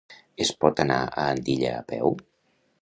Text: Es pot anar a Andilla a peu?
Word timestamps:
Es 0.45 0.51
pot 0.65 0.81
anar 0.83 0.97
a 1.03 1.27
Andilla 1.35 1.77
a 1.81 1.85
peu? 1.95 2.19